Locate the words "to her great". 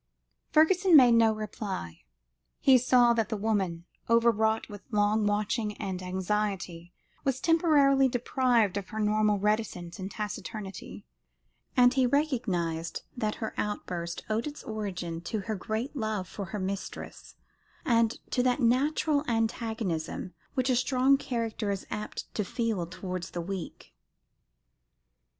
15.21-15.95